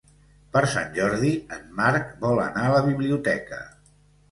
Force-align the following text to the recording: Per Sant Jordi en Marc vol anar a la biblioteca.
Per 0.55 0.61
Sant 0.71 0.89
Jordi 0.95 1.33
en 1.59 1.69
Marc 1.81 2.11
vol 2.25 2.43
anar 2.47 2.65
a 2.65 2.73
la 2.79 2.83
biblioteca. 2.91 3.63